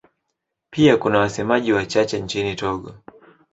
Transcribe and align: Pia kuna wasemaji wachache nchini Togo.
Pia 0.69 0.97
kuna 0.97 1.19
wasemaji 1.19 1.73
wachache 1.73 2.19
nchini 2.21 2.55
Togo. 2.55 2.93